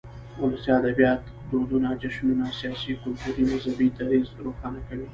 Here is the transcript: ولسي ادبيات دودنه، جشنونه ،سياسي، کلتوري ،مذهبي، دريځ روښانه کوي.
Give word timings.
ولسي 0.41 0.69
ادبيات 0.79 1.21
دودنه، 1.51 1.91
جشنونه 2.01 2.45
،سياسي، 2.59 2.91
کلتوري 3.03 3.43
،مذهبي، 3.51 3.87
دريځ 3.97 4.25
روښانه 4.45 4.81
کوي. 4.87 5.07